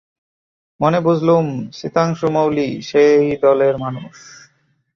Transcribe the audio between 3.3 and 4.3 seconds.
দলের মানুষ।